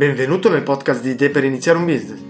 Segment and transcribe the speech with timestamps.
[0.00, 2.20] Benvenuto nel podcast di Idee per iniziare un business,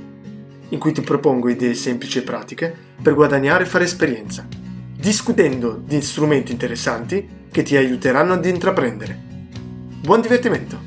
[0.71, 4.45] in cui ti propongo idee semplici e pratiche per guadagnare e fare esperienza,
[4.97, 9.17] discutendo di strumenti interessanti che ti aiuteranno ad intraprendere.
[10.03, 10.81] Buon divertimento!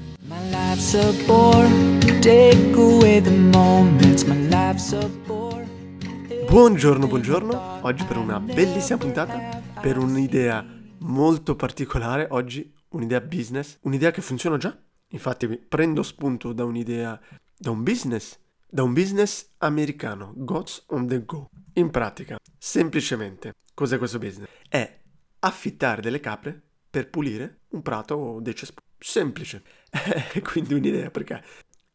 [6.50, 10.66] Buongiorno, buongiorno, oggi per una bellissima puntata, per un'idea
[10.98, 14.78] molto particolare, oggi un'idea business, un'idea che funziona già
[15.14, 17.20] Infatti prendo spunto da un'idea,
[17.58, 21.50] da un business, da un business americano, Gods on the Go.
[21.74, 24.50] In pratica, semplicemente, cos'è questo business?
[24.68, 25.02] È
[25.40, 26.60] affittare delle capre
[26.90, 28.86] per pulire un prato o dei cespugli.
[28.98, 29.64] Semplice.
[30.42, 31.44] Quindi un'idea, perché?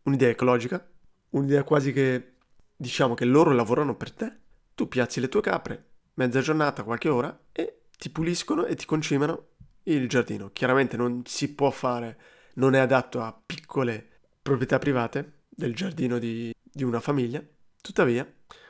[0.02, 0.88] Un'idea ecologica,
[1.30, 2.34] un'idea quasi che,
[2.76, 4.38] diciamo che loro lavorano per te,
[4.74, 9.46] tu piazzi le tue capre, mezza giornata, qualche ora, e ti puliscono e ti concimano
[9.84, 10.50] il giardino.
[10.52, 14.06] Chiaramente non si può fare non è adatto a piccole
[14.42, 17.42] proprietà private del giardino di, di una famiglia.
[17.80, 18.26] Tuttavia,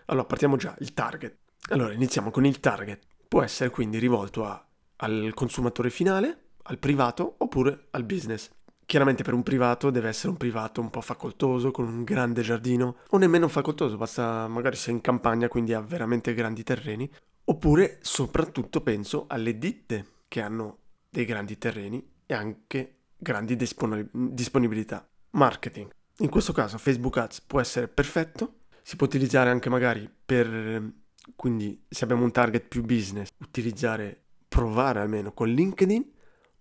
[0.07, 1.37] allora partiamo già, il target.
[1.71, 3.01] Allora iniziamo con il target.
[3.27, 4.65] Può essere quindi rivolto a,
[4.97, 8.51] al consumatore finale, al privato oppure al business.
[8.85, 12.97] Chiaramente per un privato deve essere un privato un po' facoltoso, con un grande giardino,
[13.11, 17.11] o nemmeno facoltoso, basta magari se in campagna, quindi ha veramente grandi terreni,
[17.45, 20.79] oppure soprattutto penso alle ditte che hanno
[21.11, 25.07] dei grandi terreni e anche grandi dispon- disponibilità.
[25.31, 25.91] Marketing.
[26.19, 30.93] In questo caso Facebook Ads può essere perfetto, si può utilizzare anche magari per,
[31.37, 36.11] quindi se abbiamo un target più business, utilizzare, provare almeno con LinkedIn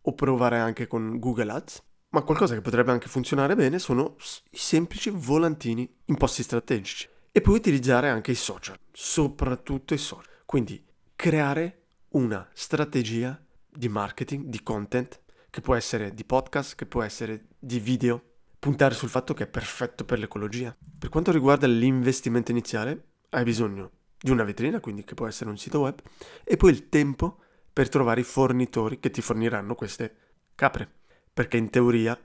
[0.01, 1.83] o provare anche con Google Ads.
[2.09, 4.15] Ma qualcosa che potrebbe anche funzionare bene sono
[4.51, 7.07] i semplici volantini in posti strategici.
[7.31, 10.25] E poi utilizzare anche i social, soprattutto i social.
[10.45, 10.83] Quindi
[11.15, 15.21] creare una strategia di marketing, di content
[15.57, 18.21] che può essere di podcast, che può essere di video,
[18.59, 20.77] puntare sul fatto che è perfetto per l'ecologia.
[20.99, 25.57] Per quanto riguarda l'investimento iniziale, hai bisogno di una vetrina, quindi che può essere un
[25.57, 25.99] sito web,
[26.43, 27.39] e poi il tempo
[27.73, 30.15] per trovare i fornitori che ti forniranno queste
[30.53, 30.87] capre.
[31.33, 32.15] Perché in teoria,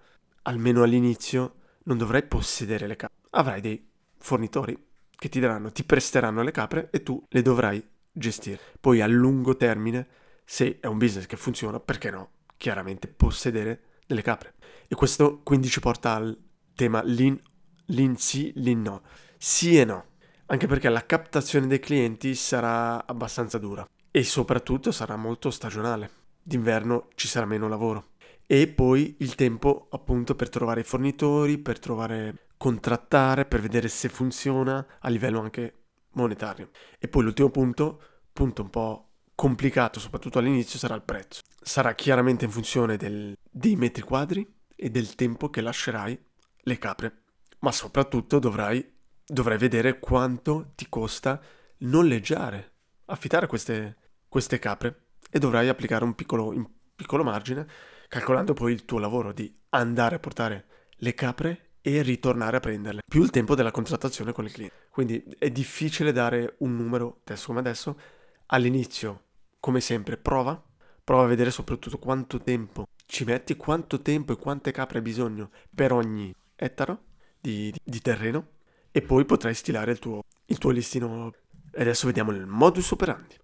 [0.43, 1.55] almeno all'inizio,
[1.85, 3.17] non dovrai possedere le capre.
[3.31, 3.89] Avrai dei
[4.19, 4.77] fornitori
[5.09, 7.83] che ti daranno, ti presteranno le capre e tu le dovrai
[8.13, 8.61] gestire.
[8.79, 10.07] Poi a lungo termine,
[10.45, 12.33] se è un business che funziona, perché no?
[12.63, 14.55] Chiaramente possedere delle capre.
[14.87, 16.41] E questo quindi ci porta al
[16.77, 17.37] tema lean,
[17.87, 19.03] lean sì, lean no.
[19.37, 20.05] Sì e no,
[20.47, 26.11] anche perché la captazione dei clienti sarà abbastanza dura e soprattutto sarà molto stagionale.
[26.41, 28.11] D'inverno ci sarà meno lavoro.
[28.47, 34.09] E poi il tempo appunto per trovare i fornitori, per trovare contrattare, per vedere se
[34.09, 36.71] funziona a livello anche monetario.
[37.01, 38.01] E poi l'ultimo punto,
[38.33, 39.12] punto un po'
[39.43, 41.41] complicato, soprattutto all'inizio, sarà il prezzo.
[41.61, 46.17] Sarà chiaramente in funzione del, dei metri quadri e del tempo che lascerai
[46.59, 47.23] le capre,
[47.59, 48.89] ma soprattutto dovrai,
[49.27, 51.41] dovrai vedere quanto ti costa
[51.79, 52.75] noleggiare,
[53.07, 53.97] affittare queste,
[54.29, 57.67] queste capre e dovrai applicare un piccolo, un piccolo margine,
[58.07, 60.67] calcolando poi il tuo lavoro di andare a portare
[60.99, 64.87] le capre e ritornare a prenderle, più il tempo della contrattazione con il cliente.
[64.89, 67.99] Quindi è difficile dare un numero, adesso come adesso,
[68.47, 69.31] all'inizio
[69.63, 70.61] come sempre, prova,
[71.05, 75.51] prova a vedere soprattutto quanto tempo ci metti, quanto tempo e quante capre hai bisogno
[75.73, 77.05] per ogni ettaro
[77.39, 78.49] di, di, terreno
[78.91, 81.33] e poi potrai stilare il tuo, il tuo listino.
[81.71, 83.37] E adesso vediamo il modus operandi.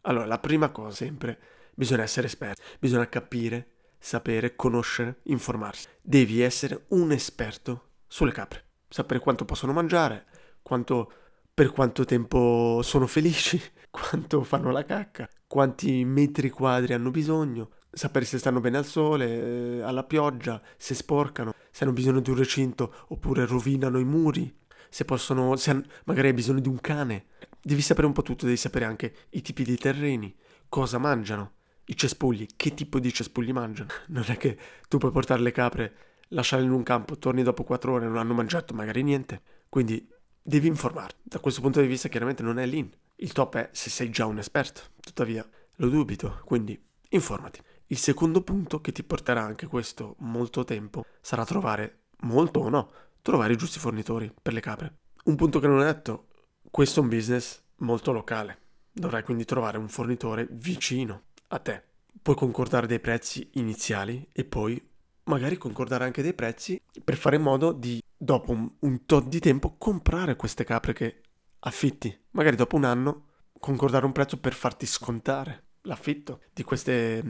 [0.00, 1.38] Allora, la prima cosa sempre,
[1.76, 3.68] bisogna essere esperti, bisogna capire,
[4.00, 5.86] sapere, conoscere, informarsi.
[6.00, 10.26] Devi essere un esperto sulle capre, sapere quanto possono mangiare,
[10.60, 11.21] quanto
[11.62, 18.24] per quanto tempo sono felici, quanto fanno la cacca, quanti metri quadri hanno bisogno, sapere
[18.24, 22.36] se stanno bene al sole, eh, alla pioggia, se sporcano, se hanno bisogno di un
[22.36, 24.52] recinto oppure rovinano i muri,
[24.88, 27.26] se possono, se magari hai bisogno di un cane.
[27.62, 30.34] Devi sapere un po' tutto, devi sapere anche i tipi di terreni,
[30.68, 31.52] cosa mangiano,
[31.84, 33.90] i cespugli, che tipo di cespugli mangiano.
[34.08, 34.58] Non è che
[34.88, 35.94] tu puoi portare le capre,
[36.30, 39.42] lasciarle in un campo, torni dopo quattro ore e non hanno mangiato magari niente.
[39.68, 40.10] Quindi
[40.42, 41.20] devi informarti.
[41.22, 42.90] Da questo punto di vista chiaramente non è lean.
[43.16, 46.80] Il top è se sei già un esperto, tuttavia lo dubito, quindi
[47.10, 47.60] informati.
[47.86, 52.90] Il secondo punto che ti porterà anche questo molto tempo sarà trovare, molto o no,
[53.22, 54.96] trovare i giusti fornitori per le capre.
[55.24, 56.28] Un punto che non ho detto,
[56.70, 58.58] questo è un business molto locale.
[58.92, 61.82] Dovrai quindi trovare un fornitore vicino a te.
[62.20, 64.80] Puoi concordare dei prezzi iniziali e poi
[65.24, 69.40] magari concordare anche dei prezzi per fare in modo di, dopo un, un tot di
[69.40, 71.22] tempo, comprare queste capre che
[71.60, 72.16] affitti.
[72.30, 73.26] Magari dopo un anno
[73.58, 77.22] concordare un prezzo per farti scontare l'affitto di queste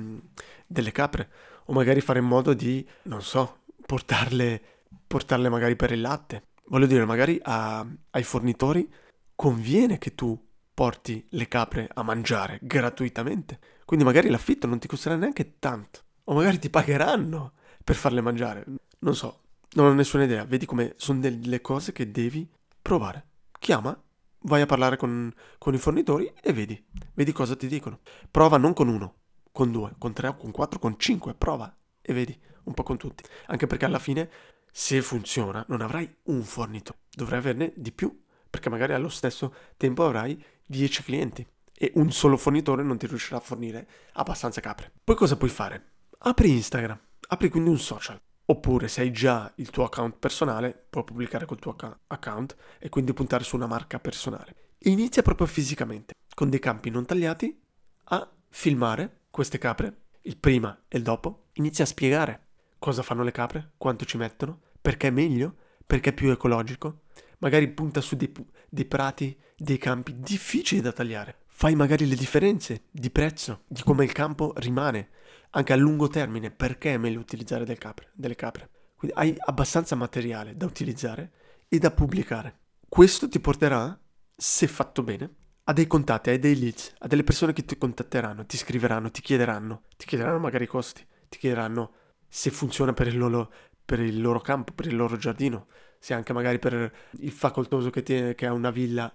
[0.67, 1.31] delle capre
[1.67, 4.61] o magari fare in modo di, non so, portarle,
[5.07, 6.49] portarle magari per il latte.
[6.67, 8.91] Voglio dire, magari a, ai fornitori
[9.35, 10.39] conviene che tu
[10.75, 13.59] porti le capre a mangiare gratuitamente.
[13.87, 16.01] Quindi magari l'affitto non ti costerà neanche tanto.
[16.25, 17.53] O magari ti pagheranno
[17.83, 18.65] per farle mangiare.
[19.01, 19.42] Non so,
[19.75, 20.45] non ho nessuna idea.
[20.45, 22.49] Vedi come sono delle cose che devi
[22.81, 23.27] provare.
[23.59, 24.01] Chiama,
[24.41, 26.83] vai a parlare con, con i fornitori e vedi.
[27.15, 28.01] Vedi cosa ti dicono.
[28.31, 29.15] Prova non con uno,
[29.53, 31.35] con due, con tre, con quattro, con cinque.
[31.35, 33.25] Prova e vedi un po' con tutti.
[33.47, 34.31] Anche perché alla fine,
[34.71, 36.99] se funziona, non avrai un fornitore.
[37.11, 38.21] Dovrai averne di più.
[38.51, 43.39] Perché magari allo stesso tempo avrai 10 clienti e un solo fornitore non ti riuscirà
[43.39, 44.93] a fornire abbastanza capre.
[45.03, 45.93] Poi cosa puoi fare?
[46.19, 48.21] Apri Instagram, apri quindi un social.
[48.53, 51.75] Oppure se hai già il tuo account personale, puoi pubblicare col tuo
[52.09, 54.75] account e quindi puntare su una marca personale.
[54.81, 57.59] Inizia proprio fisicamente, con dei campi non tagliati,
[58.05, 61.47] a filmare queste capre, il prima e il dopo.
[61.55, 65.57] Inizia a spiegare cosa fanno le capre, quanto ci mettono, perché è meglio,
[65.87, 67.05] perché è più ecologico.
[67.39, 68.31] Magari punta su dei,
[68.69, 71.45] dei prati, dei campi difficili da tagliare.
[71.47, 75.09] Fai magari le differenze di prezzo, di come il campo rimane,
[75.55, 78.71] anche a lungo termine, perché è meglio utilizzare del capre, delle capre.
[78.97, 81.33] Quindi hai abbastanza materiale da utilizzare
[81.69, 82.59] e da pubblicare.
[82.89, 83.99] Questo ti porterà,
[84.37, 85.35] se fatto bene,
[85.65, 89.21] a dei contatti, a dei leads, a delle persone che ti contatteranno, ti scriveranno, ti
[89.21, 91.93] chiederanno, ti chiederanno magari i costi, ti chiederanno
[92.29, 93.53] se funziona per il loro,
[93.85, 95.67] per il loro campo, per il loro giardino,
[95.99, 99.15] se anche magari per il facoltoso che, tiene, che ha una villa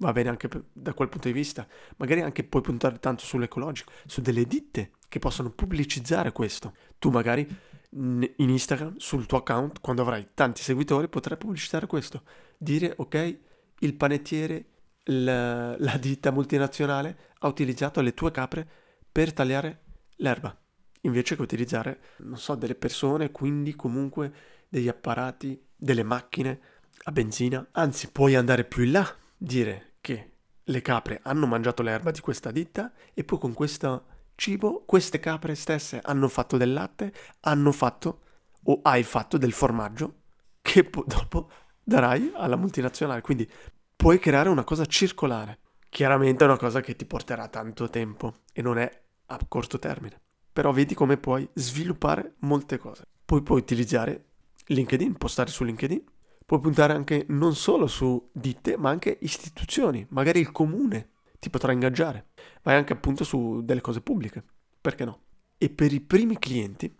[0.00, 1.66] va bene anche per, da quel punto di vista.
[1.96, 6.74] Magari anche puoi puntare tanto sull'ecologico, su delle ditte che possono pubblicizzare questo.
[6.98, 7.46] Tu magari
[7.90, 12.22] in Instagram, sul tuo account, quando avrai tanti seguitori, potrai pubblicizzare questo.
[12.56, 13.38] Dire, ok,
[13.80, 14.66] il panettiere,
[15.04, 18.68] la, la ditta multinazionale ha utilizzato le tue capre
[19.10, 19.84] per tagliare
[20.16, 20.56] l'erba.
[21.02, 24.32] Invece che utilizzare, non so, delle persone, quindi comunque
[24.68, 26.60] degli apparati, delle macchine
[27.04, 27.66] a benzina.
[27.72, 30.32] Anzi, puoi andare più in là, dire che
[30.64, 34.04] le capre hanno mangiato l'erba di questa ditta e poi con questo
[34.38, 38.20] cibo queste capre stesse hanno fatto del latte, hanno fatto
[38.64, 40.20] o hai fatto del formaggio
[40.62, 41.50] che po- dopo
[41.82, 43.20] darai alla multinazionale.
[43.20, 43.50] Quindi
[43.96, 45.58] puoi creare una cosa circolare.
[45.88, 50.20] Chiaramente è una cosa che ti porterà tanto tempo e non è a corto termine.
[50.52, 53.06] Però vedi come puoi sviluppare molte cose.
[53.24, 54.26] Poi puoi utilizzare
[54.66, 56.04] LinkedIn, postare su LinkedIn,
[56.46, 61.72] puoi puntare anche non solo su ditte, ma anche istituzioni, magari il comune ti potrà
[61.72, 62.28] ingaggiare.
[62.62, 64.44] Vai anche appunto su delle cose pubbliche,
[64.80, 65.22] perché no?
[65.58, 66.94] E per i primi clienti,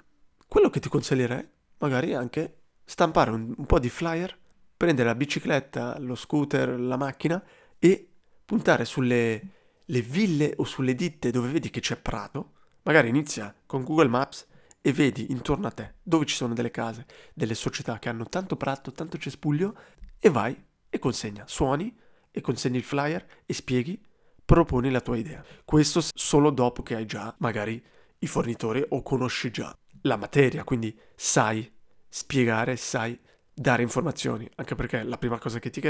[0.47, 1.47] quello che ti consiglierei
[1.79, 4.37] magari è anche stampare un, un po' di flyer,
[4.77, 7.43] prendere la bicicletta, lo scooter, la macchina
[7.79, 8.11] e
[8.45, 9.43] puntare sulle
[9.87, 12.53] ville o sulle ditte dove vedi che c'è prato.
[12.83, 14.47] Magari inizia con Google Maps
[14.81, 18.57] e vedi intorno a te dove ci sono delle case, delle società che hanno tanto
[18.57, 19.77] prato, tanto cespuglio
[20.19, 20.57] e vai
[20.89, 21.95] e consegna, suoni
[22.31, 24.01] e consegni il flyer e spieghi,
[24.49, 25.45] proponi la tua idea.
[25.63, 27.85] Questo solo dopo che hai già magari
[28.21, 31.71] i fornitori o conosci già la materia, quindi sai
[32.09, 33.19] spiegare, sai
[33.53, 35.81] dare informazioni, anche perché la prima cosa che ti,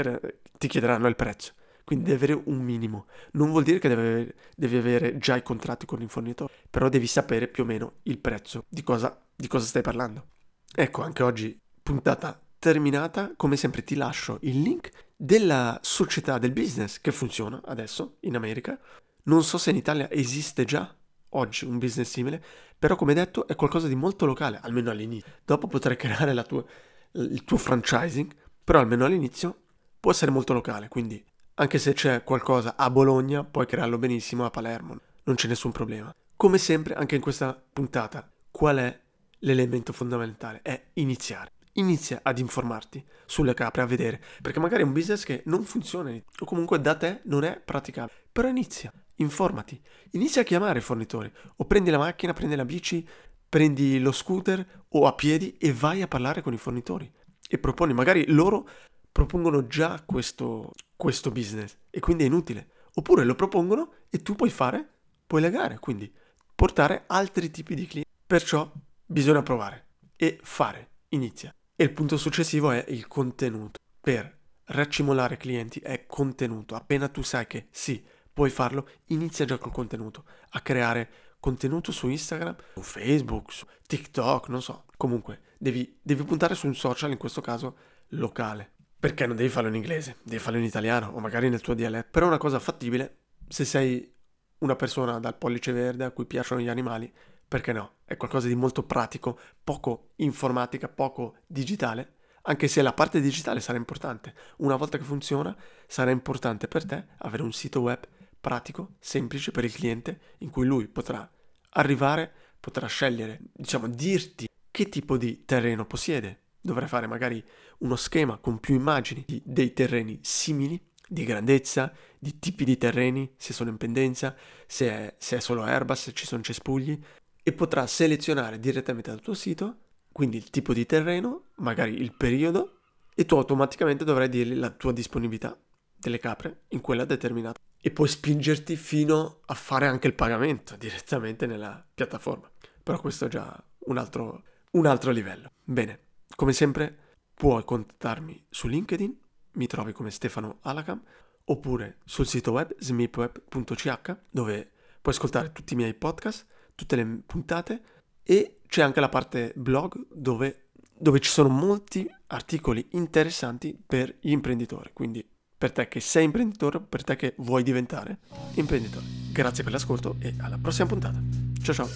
[0.67, 1.53] chiederanno è il prezzo
[1.85, 3.07] quindi devi avere un minimo.
[3.31, 6.87] Non vuol dire che devi avere, devi avere già i contratti con il fornitore, però
[6.87, 10.27] devi sapere più o meno il prezzo di cosa, di cosa stai parlando.
[10.71, 17.01] Ecco, anche oggi puntata terminata, come sempre ti lascio il link della società del business
[17.01, 18.79] che funziona adesso in America.
[19.23, 20.95] Non so se in Italia esiste già
[21.31, 22.41] oggi un business simile,
[22.79, 25.29] però come detto è qualcosa di molto locale, almeno all'inizio.
[25.43, 26.63] Dopo potrai creare tua,
[27.11, 28.33] il tuo franchising,
[28.63, 29.63] però almeno all'inizio
[29.99, 31.21] può essere molto locale, quindi
[31.55, 36.15] anche se c'è qualcosa a Bologna, puoi crearlo benissimo a Palermo, non c'è nessun problema.
[36.37, 38.99] Come sempre, anche in questa puntata, qual è
[39.39, 40.61] l'elemento fondamentale?
[40.61, 41.51] È iniziare.
[41.73, 46.11] Inizia ad informarti sulle capre, a vedere, perché magari è un business che non funziona
[46.11, 48.17] o comunque da te non è praticabile.
[48.31, 49.79] Però inizia, informati,
[50.11, 53.07] inizia a chiamare i fornitori o prendi la macchina, prendi la bici,
[53.47, 57.11] prendi lo scooter o a piedi e vai a parlare con i fornitori
[57.47, 58.67] e proponi, magari loro
[59.11, 62.71] propongono già questo, questo business e quindi è inutile.
[62.95, 64.87] Oppure lo propongono e tu puoi fare,
[65.25, 66.11] puoi legare, quindi
[66.53, 68.09] portare altri tipi di clienti.
[68.25, 68.71] Perciò
[69.05, 71.53] bisogna provare e fare, inizia.
[71.81, 73.79] E il punto successivo è il contenuto.
[74.01, 76.75] Per raccimolare clienti è contenuto.
[76.75, 81.09] Appena tu sai che sì, puoi farlo, inizia già col contenuto, a creare
[81.39, 84.87] contenuto su Instagram, su Facebook, su TikTok, non so.
[84.97, 87.77] Comunque, devi, devi puntare su un social, in questo caso
[88.09, 88.73] locale.
[88.99, 92.09] Perché non devi farlo in inglese, devi farlo in italiano o magari nel tuo dialetto.
[92.11, 94.17] Però è una cosa fattibile se sei
[94.57, 97.09] una persona dal pollice verde a cui piacciono gli animali,
[97.49, 97.95] perché no?
[98.05, 103.77] È qualcosa di molto pratico, poco informatica, poco digitale, anche se la parte digitale sarà
[103.77, 104.33] importante.
[104.57, 105.55] Una volta che funziona,
[105.87, 108.07] sarà importante per te avere un sito web
[108.39, 111.29] pratico, semplice per il cliente, in cui lui potrà
[111.71, 116.43] arrivare, potrà scegliere, diciamo, dirti che tipo di terreno possiede.
[116.61, 117.43] Dovrai fare magari
[117.79, 123.33] uno schema con più immagini di, dei terreni simili, di grandezza, di tipi di terreni,
[123.35, 124.35] se sono in pendenza,
[124.67, 127.01] se è, se è solo erba, se ci sono cespugli,
[127.49, 129.77] e potrà selezionare direttamente dal tuo sito,
[130.11, 132.79] quindi il tipo di terreno, magari il periodo,
[133.15, 135.59] e tu automaticamente dovrai dirgli la tua disponibilità
[135.97, 137.59] delle capre in quella determinata.
[137.81, 142.49] E puoi spingerti fino a fare anche il pagamento direttamente nella piattaforma.
[142.83, 145.51] Però questo è già un altro, un altro livello.
[145.63, 145.99] Bene,
[146.35, 146.97] come sempre
[147.33, 149.17] puoi contattarmi su LinkedIn,
[149.53, 151.01] mi trovi come Stefano Alacam,
[151.45, 156.45] oppure sul sito web smipweb.ch dove puoi ascoltare tutti i miei podcast,
[156.79, 157.81] tutte le puntate
[158.23, 160.67] e c'è anche la parte blog dove,
[160.97, 166.79] dove ci sono molti articoli interessanti per gli imprenditori, quindi per te che sei imprenditore,
[166.79, 168.19] per te che vuoi diventare
[168.53, 169.03] imprenditore.
[169.33, 171.19] Grazie per l'ascolto e alla prossima puntata.
[171.61, 171.87] Ciao ciao.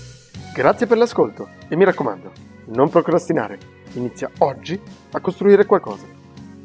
[0.54, 2.32] Grazie per l'ascolto e mi raccomando,
[2.66, 3.58] non procrastinare.
[3.94, 4.78] Inizia oggi
[5.12, 6.06] a costruire qualcosa.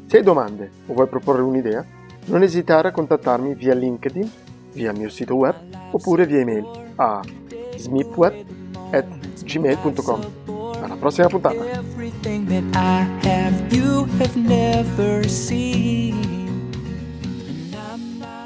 [0.07, 1.85] Se hai domande o vuoi proporre un'idea,
[2.25, 4.31] non esitare a contattarmi via LinkedIn,
[4.73, 5.55] via il mio sito web
[5.91, 7.21] oppure via email a
[7.81, 10.21] smipweb.gmail.com.
[10.81, 11.57] Alla prossima puntata!